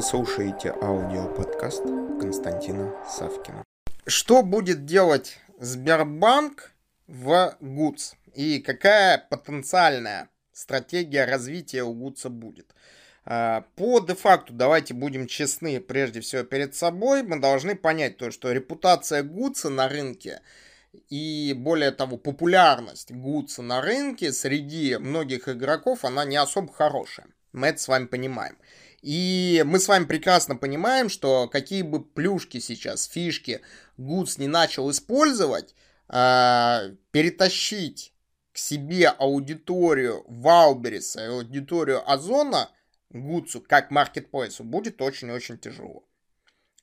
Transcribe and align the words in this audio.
Вы 0.00 0.06
слушаете 0.06 0.70
аудиоподкаст 0.80 1.82
Константина 2.18 2.94
Савкина. 3.06 3.62
Что 4.06 4.42
будет 4.42 4.86
делать 4.86 5.36
Сбербанк 5.58 6.72
в 7.06 7.54
ГУЦ? 7.60 8.14
И 8.34 8.60
какая 8.60 9.18
потенциальная 9.18 10.30
стратегия 10.54 11.26
развития 11.26 11.82
у 11.82 11.92
ГУЦа 11.92 12.30
будет? 12.30 12.74
А, 13.26 13.66
по 13.76 14.00
де-факту, 14.00 14.54
давайте 14.54 14.94
будем 14.94 15.26
честны 15.26 15.78
прежде 15.80 16.20
всего 16.20 16.44
перед 16.44 16.74
собой, 16.74 17.22
мы 17.22 17.38
должны 17.38 17.76
понять 17.76 18.16
то, 18.16 18.30
что 18.30 18.52
репутация 18.52 19.22
ГУЦа 19.22 19.68
на 19.68 19.86
рынке 19.86 20.40
и 21.10 21.52
более 21.54 21.90
того, 21.90 22.16
популярность 22.16 23.12
Гудса 23.12 23.60
на 23.60 23.82
рынке 23.82 24.32
среди 24.32 24.96
многих 24.96 25.46
игроков, 25.50 26.06
она 26.06 26.24
не 26.24 26.38
особо 26.38 26.72
хорошая. 26.72 27.26
Мы 27.52 27.66
это 27.66 27.82
с 27.82 27.88
вами 27.88 28.06
понимаем. 28.06 28.56
И 29.02 29.62
мы 29.66 29.80
с 29.80 29.88
вами 29.88 30.04
прекрасно 30.04 30.56
понимаем, 30.56 31.08
что 31.08 31.48
какие 31.48 31.82
бы 31.82 32.04
плюшки 32.04 32.58
сейчас, 32.58 33.06
фишки 33.06 33.62
Гудс 33.96 34.36
не 34.38 34.46
начал 34.46 34.90
использовать, 34.90 35.74
э, 36.08 36.94
перетащить 37.10 38.12
к 38.52 38.58
себе 38.58 39.08
аудиторию 39.08 40.24
Валбериса 40.28 41.24
и 41.24 41.28
аудиторию 41.28 42.10
Озона 42.10 42.70
Гудсу 43.10 43.60
как 43.60 43.90
маркетплейсу 43.90 44.64
будет 44.64 45.00
очень-очень 45.00 45.58
тяжело. 45.58 46.04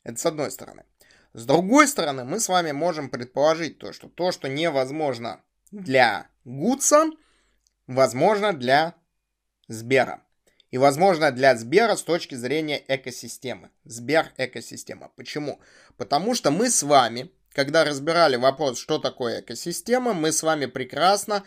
Это 0.04 0.18
с 0.18 0.26
одной 0.26 0.52
стороны. 0.52 0.86
С 1.34 1.45
другой 1.45 1.88
стороны, 1.88 2.23
мы 2.23 2.40
с 2.40 2.50
вами 2.50 2.72
можем 2.72 3.09
предположить 3.09 3.78
то, 3.78 3.94
что 3.94 4.09
то, 4.09 4.31
что 4.31 4.50
невозможно 4.50 5.42
для 5.72 6.30
Гудса, 6.45 7.06
возможно 7.86 8.54
для 8.54 8.95
Сбера. 9.68 10.23
И 10.72 10.78
возможно 10.78 11.32
для 11.32 11.56
Сбера 11.56 11.96
с 11.96 12.04
точки 12.04 12.36
зрения 12.36 12.84
экосистемы. 12.88 13.70
Сбер 13.86 14.34
экосистема. 14.38 15.12
Почему? 15.16 15.59
Потому 15.96 16.36
что 16.36 16.52
мы 16.52 16.70
с 16.70 16.84
вами, 16.84 17.32
когда 17.54 17.86
разбирали 17.86 18.36
вопрос, 18.36 18.78
что 18.78 19.00
такое 19.00 19.40
экосистема, 19.40 20.14
мы 20.14 20.32
с 20.32 20.44
вами 20.44 20.66
прекрасно 20.66 21.44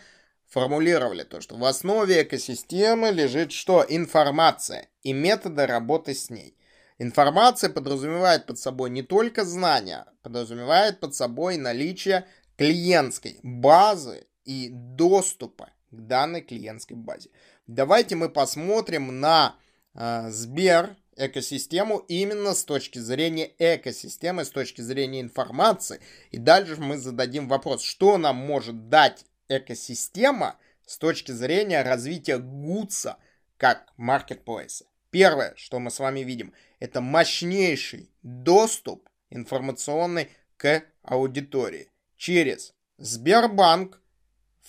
формулировали 0.47 1.23
то, 1.23 1.39
что 1.39 1.55
в 1.55 1.63
основе 1.65 2.23
экосистемы 2.23 3.11
лежит 3.11 3.51
что? 3.51 3.85
Информация 3.87 4.89
и 5.03 5.13
методы 5.13 5.67
работы 5.67 6.15
с 6.15 6.29
ней. 6.29 6.57
Информация 6.97 7.69
подразумевает 7.69 8.45
под 8.45 8.59
собой 8.59 8.89
не 8.89 9.01
только 9.01 9.45
знания, 9.45 10.05
подразумевает 10.23 10.99
под 10.99 11.15
собой 11.15 11.57
наличие 11.57 12.27
клиентской 12.57 13.39
базы 13.43 14.27
и 14.45 14.69
доступа 14.71 15.69
к 15.91 15.95
данной 15.95 16.41
клиентской 16.41 16.95
базе. 16.97 17.29
Давайте 17.67 18.15
мы 18.15 18.29
посмотрим 18.29 19.19
на 19.19 19.55
э, 19.93 20.29
Сбер 20.29 20.95
экосистему 21.17 21.97
именно 22.07 22.53
с 22.53 22.63
точки 22.63 22.99
зрения 22.99 23.51
экосистемы, 23.59 24.45
с 24.45 24.49
точки 24.49 24.81
зрения 24.81 25.21
информации. 25.21 25.99
И 26.31 26.37
дальше 26.37 26.77
мы 26.77 26.97
зададим 26.97 27.47
вопрос, 27.47 27.83
что 27.83 28.17
нам 28.17 28.37
может 28.37 28.89
дать 28.89 29.25
экосистема 29.49 30.57
с 30.85 30.97
точки 30.97 31.31
зрения 31.31 31.83
развития 31.83 32.37
ГУЦа 32.37 33.17
как 33.57 33.93
маркетплейса. 33.97 34.85
Первое, 35.11 35.53
что 35.57 35.79
мы 35.79 35.91
с 35.91 35.99
вами 35.99 36.21
видим, 36.21 36.53
это 36.79 37.01
мощнейший 37.01 38.09
доступ 38.23 39.07
информационный 39.29 40.29
к 40.57 40.83
аудитории 41.03 41.89
через 42.17 42.73
Сбербанк 42.97 44.00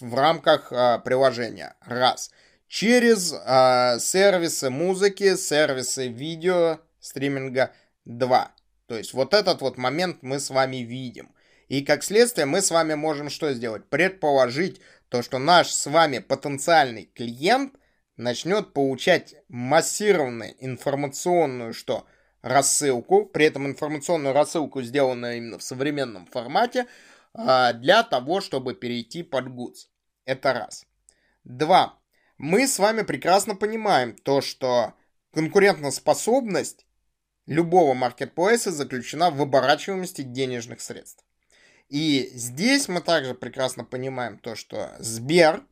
в 0.03 0.14
рамках 0.14 0.72
а, 0.72 0.98
приложения. 0.98 1.75
Раз. 1.81 2.31
Через 2.69 3.34
а, 3.45 3.98
сервисы 3.98 4.69
музыки, 4.69 5.36
сервисы 5.36 6.09
видео, 6.09 6.81
стриминга. 7.00 7.72
Два. 8.05 8.50
То 8.86 8.98
есть 8.98 9.14
вот 9.14 9.33
этот 9.33 9.61
вот 9.61 9.78
момент 9.78 10.19
мы 10.22 10.41
с 10.41 10.50
вами 10.50 10.78
видим. 10.78 11.33
И 11.69 11.83
как 11.83 12.03
следствие 12.03 12.47
мы 12.47 12.60
с 12.60 12.71
вами 12.71 12.94
можем 12.94 13.31
что 13.31 13.53
сделать? 13.54 13.88
Предположить 13.88 14.81
то, 15.09 15.22
что 15.22 15.38
наш 15.38 15.69
с 15.69 15.87
вами 15.87 16.19
потенциальный 16.19 17.09
клиент 17.15 17.75
начнет 18.16 18.72
получать 18.72 19.37
массированную 19.49 20.55
информационную 20.59 21.72
что 21.72 22.06
рассылку, 22.43 23.25
при 23.26 23.47
этом 23.47 23.66
информационную 23.66 24.34
рассылку, 24.34 24.82
сделанную 24.82 25.37
именно 25.37 25.59
в 25.59 25.62
современном 25.62 26.26
формате, 26.26 26.87
а, 27.34 27.72
для 27.72 28.03
того, 28.03 28.41
чтобы 28.41 28.75
перейти 28.75 29.22
под 29.22 29.47
goods. 29.47 29.87
Это 30.25 30.53
раз. 30.53 30.87
Два. 31.44 31.99
Мы 32.38 32.66
с 32.66 32.78
вами 32.78 33.03
прекрасно 33.03 33.55
понимаем 33.55 34.16
то, 34.16 34.41
что 34.41 34.94
конкурентоспособность 35.33 36.87
любого 37.47 37.94
маркетплейса 37.94 38.71
заключена 38.71 39.31
в 39.31 39.41
оборачиваемости 39.41 40.22
денежных 40.22 40.81
средств. 40.81 41.25
И 41.88 42.31
здесь 42.34 42.88
мы 42.88 43.00
также 43.00 43.34
прекрасно 43.34 43.84
понимаем 43.84 44.38
то, 44.38 44.55
что 44.55 44.93
Сбер 44.99 45.65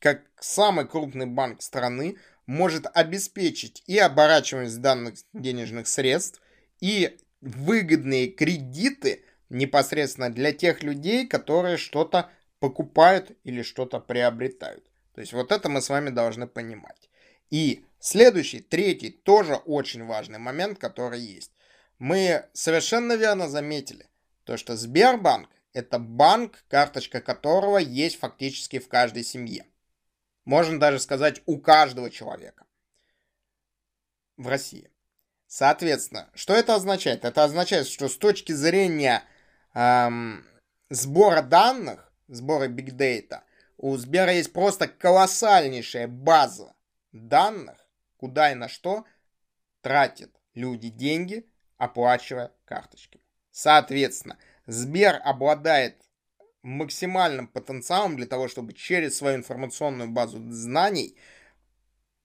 как 0.00 0.22
самый 0.40 0.88
крупный 0.88 1.26
банк 1.26 1.62
страны, 1.62 2.16
может 2.46 2.86
обеспечить 2.92 3.84
и 3.86 3.98
оборачиваемость 3.98 4.80
данных 4.80 5.14
денежных 5.32 5.86
средств, 5.86 6.40
и 6.80 7.18
выгодные 7.40 8.28
кредиты 8.28 9.22
непосредственно 9.50 10.30
для 10.30 10.52
тех 10.52 10.82
людей, 10.82 11.26
которые 11.26 11.76
что-то 11.76 12.30
покупают 12.60 13.36
или 13.42 13.62
что-то 13.62 13.98
приобретают. 14.00 14.84
То 15.14 15.20
есть 15.20 15.32
вот 15.32 15.50
это 15.50 15.68
мы 15.68 15.82
с 15.82 15.88
вами 15.88 16.10
должны 16.10 16.46
понимать. 16.46 17.10
И 17.50 17.84
следующий, 17.98 18.60
третий, 18.60 19.10
тоже 19.10 19.56
очень 19.56 20.04
важный 20.04 20.38
момент, 20.38 20.78
который 20.78 21.20
есть. 21.20 21.52
Мы 21.98 22.46
совершенно 22.52 23.14
верно 23.14 23.48
заметили, 23.48 24.06
то 24.44 24.56
что 24.56 24.76
Сбербанк 24.76 25.48
это 25.72 25.98
банк, 25.98 26.64
карточка 26.68 27.20
которого 27.20 27.78
есть 27.78 28.18
фактически 28.18 28.78
в 28.78 28.88
каждой 28.88 29.24
семье. 29.24 29.66
Можно 30.44 30.80
даже 30.80 30.98
сказать 30.98 31.42
у 31.46 31.58
каждого 31.58 32.10
человека 32.10 32.66
в 34.36 34.48
России. 34.48 34.90
Соответственно, 35.46 36.30
что 36.34 36.54
это 36.54 36.74
означает? 36.74 37.24
Это 37.24 37.44
означает, 37.44 37.86
что 37.86 38.08
с 38.08 38.16
точки 38.16 38.52
зрения 38.52 39.22
эм, 39.74 40.46
сбора 40.88 41.42
данных, 41.42 42.09
Big 42.68 42.96
Data, 42.96 43.42
у 43.76 43.96
Сбера 43.96 44.32
есть 44.32 44.52
просто 44.52 44.88
колоссальнейшая 44.88 46.06
база 46.06 46.74
данных, 47.12 47.78
куда 48.16 48.52
и 48.52 48.54
на 48.54 48.68
что 48.68 49.04
тратят 49.80 50.30
люди 50.54 50.88
деньги, 50.88 51.46
оплачивая 51.78 52.52
карточками. 52.64 53.24
Соответственно, 53.50 54.38
Сбер 54.66 55.20
обладает 55.24 55.96
максимальным 56.62 57.48
потенциалом 57.48 58.16
для 58.16 58.26
того, 58.26 58.48
чтобы 58.48 58.74
через 58.74 59.16
свою 59.16 59.36
информационную 59.36 60.10
базу 60.10 60.38
знаний 60.50 61.16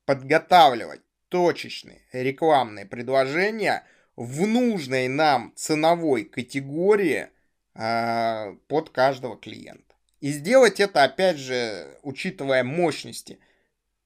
подготавливать 0.05 1.01
точечные 1.29 2.01
рекламные 2.11 2.85
предложения 2.85 3.85
в 4.15 4.45
нужной 4.45 5.07
нам 5.07 5.53
ценовой 5.55 6.25
категории 6.25 7.29
э, 7.73 8.55
под 8.67 8.89
каждого 8.89 9.37
клиента. 9.37 9.84
И 10.25 10.31
сделать 10.31 10.79
это, 10.79 11.03
опять 11.03 11.37
же, 11.37 11.99
учитывая 12.01 12.63
мощности 12.63 13.37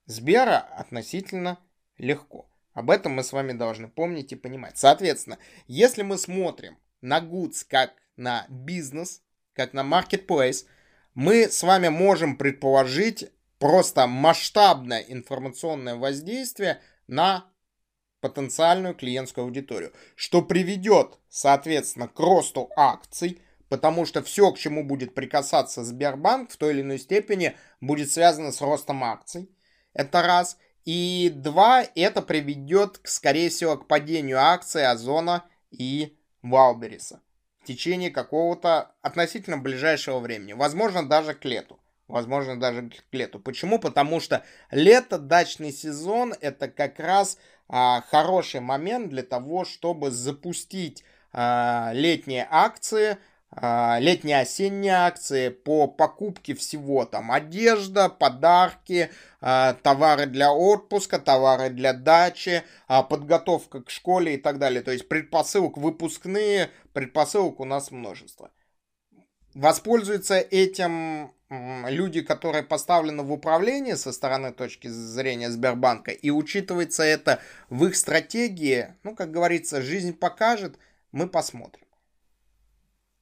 Сбера, 0.05 0.57
относительно 0.57 1.59
легко. 1.97 2.49
Об 2.73 2.91
этом 2.91 3.13
мы 3.13 3.23
с 3.23 3.31
вами 3.31 3.53
должны 3.53 3.87
помнить 3.87 4.33
и 4.33 4.35
понимать. 4.35 4.77
Соответственно, 4.77 5.37
если 5.67 6.01
мы 6.01 6.17
смотрим 6.17 6.77
на 6.99 7.21
Goods 7.21 7.65
как 7.65 7.93
на 8.17 8.45
бизнес, 8.49 9.21
как 9.53 9.71
на 9.71 9.79
marketplace, 9.79 10.65
мы 11.13 11.47
с 11.47 11.63
вами 11.63 11.87
можем 11.87 12.35
предположить 12.35 13.31
просто 13.57 14.05
масштабное 14.05 14.99
информационное 14.99 15.95
воздействие 15.95 16.81
на 17.07 17.45
потенциальную 18.19 18.93
клиентскую 18.93 19.45
аудиторию, 19.45 19.93
что 20.17 20.41
приведет, 20.41 21.17
соответственно, 21.29 22.09
к 22.09 22.19
росту 22.19 22.69
акций, 22.75 23.41
потому 23.69 24.05
что 24.05 24.21
все, 24.21 24.51
к 24.51 24.57
чему 24.57 24.83
будет 24.83 25.15
прикасаться 25.15 25.83
Сбербанк, 25.83 26.51
в 26.51 26.57
той 26.57 26.73
или 26.73 26.81
иной 26.81 26.99
степени 26.99 27.55
будет 27.79 28.11
связано 28.11 28.51
с 28.51 28.61
ростом 28.61 29.03
акций. 29.03 29.49
Это 29.93 30.21
раз. 30.21 30.57
И 30.85 31.31
два, 31.33 31.83
это 31.95 32.21
приведет, 32.21 32.99
скорее 33.03 33.49
всего, 33.49 33.77
к 33.77 33.87
падению 33.87 34.39
акций 34.39 34.85
Озона 34.85 35.45
и 35.71 36.17
Валбериса 36.41 37.21
течение 37.69 38.09
какого-то 38.09 38.95
относительно 39.03 39.59
ближайшего 39.59 40.17
времени. 40.17 40.53
Возможно, 40.53 41.07
даже 41.07 41.35
к 41.35 41.45
лету. 41.45 41.79
Возможно, 42.07 42.59
даже 42.59 42.89
к 42.89 43.13
лету. 43.13 43.39
Почему? 43.39 43.77
Потому 43.77 44.19
что 44.19 44.43
лето, 44.71 45.19
дачный 45.19 45.71
сезон, 45.71 46.33
это 46.41 46.67
как 46.67 46.99
раз 46.99 47.37
а, 47.67 48.01
хороший 48.09 48.59
момент 48.61 49.09
для 49.09 49.21
того, 49.21 49.65
чтобы 49.65 50.09
запустить 50.09 51.03
а, 51.31 51.91
летние 51.93 52.47
акции 52.49 53.19
а, 53.51 53.97
летние 53.99 54.39
осенние 54.39 54.93
акции 54.93 55.49
по 55.49 55.87
покупке 55.87 56.53
всего 56.53 57.05
там 57.05 57.31
одежда, 57.31 58.07
подарки, 58.07 59.09
а, 59.41 59.73
товары 59.73 60.27
для 60.27 60.53
отпуска, 60.53 61.17
товары 61.17 61.69
для 61.69 61.93
дачи, 61.93 62.63
а, 62.87 63.01
подготовка 63.01 63.81
к 63.81 63.89
школе 63.89 64.35
и 64.35 64.37
так 64.37 64.59
далее. 64.59 64.81
То 64.83 64.91
есть 64.91 65.07
предпосылок 65.07 65.77
выпускные, 65.77 66.69
предпосылок 66.93 67.59
у 67.59 67.65
нас 67.65 67.89
множество. 67.89 68.51
Воспользуются 69.55 70.35
этим 70.35 71.33
люди, 71.49 72.21
которые 72.21 72.61
поставлены 72.61 73.23
в 73.23 73.31
управление 73.31 73.97
со 73.97 74.11
стороны 74.11 74.53
точки 74.53 74.87
зрения 74.87 75.49
Сбербанка, 75.49 76.11
и 76.11 76.29
учитывается 76.29 77.01
это 77.01 77.41
в 77.69 77.85
их 77.85 77.95
стратегии, 77.95 78.93
ну, 79.01 79.15
как 79.15 79.31
говорится, 79.31 79.81
жизнь 79.81 80.13
покажет, 80.13 80.77
мы 81.11 81.27
посмотрим. 81.27 81.88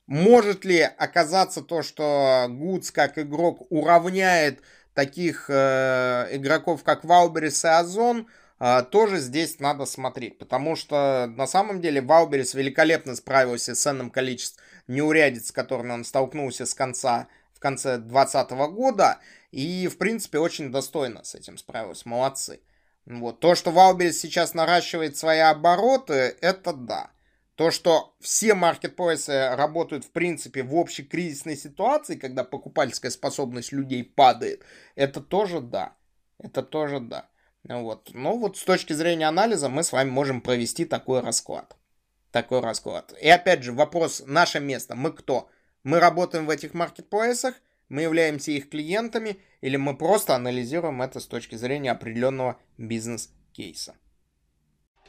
Может 0.08 0.64
ли 0.64 0.80
оказаться 0.82 1.62
то, 1.62 1.84
что 1.84 2.48
Гудс 2.50 2.92
как 2.92 3.18
игрок 3.18 3.68
уравняет 3.70 4.62
таких 4.94 5.50
э, 5.50 6.30
игроков, 6.32 6.84
как 6.84 7.04
Wildberries 7.04 7.66
и 7.66 7.68
Озон, 7.68 8.28
э, 8.60 8.84
тоже 8.90 9.20
здесь 9.20 9.60
надо 9.60 9.86
смотреть. 9.86 10.40
Потому 10.40 10.78
что 10.78 11.28
на 11.28 11.46
самом 11.46 11.82
деле 11.82 12.02
Wildberries 12.02 12.54
великолепно 12.54 13.16
справился 13.18 13.76
с 13.76 13.80
ценным 13.80 14.10
количеством 14.10 14.64
неурядиц, 14.88 15.50
с 15.50 15.52
которыми 15.52 15.92
он 15.92 16.06
столкнулся 16.06 16.66
с 16.66 16.74
конца, 16.74 17.28
в 17.54 17.60
конце 17.60 17.98
2020 17.98 18.52
года. 18.74 19.20
И, 19.52 19.88
в 19.88 19.98
принципе, 19.98 20.40
очень 20.40 20.72
достойно 20.72 21.26
с 21.26 21.36
этим 21.36 21.58
справился. 21.58 22.08
Молодцы. 22.08 22.62
Вот. 23.06 23.42
То, 23.42 23.56
что 23.56 23.72
Wildberries 23.72 24.20
сейчас 24.20 24.54
наращивает 24.54 25.18
свои 25.18 25.40
обороты, 25.40 26.38
это 26.40 26.72
да. 26.72 27.12
То, 27.58 27.72
что 27.72 28.16
все 28.20 28.54
маркетплейсы 28.54 29.50
работают, 29.56 30.06
в 30.06 30.12
принципе, 30.12 30.62
в 30.62 30.76
общей 30.76 31.02
кризисной 31.02 31.58
ситуации, 31.58 32.16
когда 32.16 32.44
покупательская 32.44 33.10
способность 33.10 33.72
людей 33.72 34.04
падает, 34.04 34.64
это 34.94 35.22
тоже 35.22 35.60
да. 35.60 35.96
Это 36.38 36.62
тоже 36.62 37.00
да. 37.00 37.28
Вот. 37.64 38.12
Но 38.14 38.38
вот 38.38 38.58
с 38.58 38.64
точки 38.64 38.94
зрения 38.94 39.28
анализа 39.28 39.70
мы 39.70 39.82
с 39.82 39.92
вами 39.92 40.12
можем 40.12 40.42
провести 40.42 40.86
такой 40.86 41.22
расклад. 41.22 41.76
Такой 42.30 42.60
расклад. 42.60 43.16
И 43.20 43.28
опять 43.28 43.64
же, 43.64 43.74
вопрос, 43.74 44.22
наше 44.28 44.60
место, 44.60 44.94
мы 44.94 45.12
кто? 45.12 45.50
Мы 45.82 46.00
работаем 46.00 46.46
в 46.46 46.52
этих 46.52 46.76
маркетплейсах, 46.76 47.56
мы 47.90 48.04
являемся 48.04 48.52
их 48.52 48.70
клиентами, 48.70 49.40
или 49.62 49.78
мы 49.78 49.98
просто 49.98 50.36
анализируем 50.36 51.02
это 51.02 51.20
с 51.20 51.26
точки 51.26 51.56
зрения 51.56 51.90
определенного 51.90 52.60
бизнес-кейса. 52.78 53.96